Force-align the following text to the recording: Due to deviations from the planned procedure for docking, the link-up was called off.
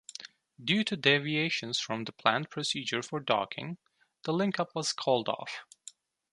Due 0.59 0.83
to 0.83 0.97
deviations 0.97 1.79
from 1.79 2.05
the 2.05 2.11
planned 2.11 2.49
procedure 2.49 3.03
for 3.03 3.19
docking, 3.19 3.77
the 4.23 4.33
link-up 4.33 4.73
was 4.73 4.93
called 4.93 5.29
off. 5.29 5.63